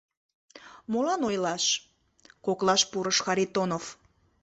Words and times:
—Молан 0.91 1.21
ойлаш?— 1.29 1.65
коклаш 2.45 2.81
пурыш 2.91 3.17
Харитонов. 3.25 3.85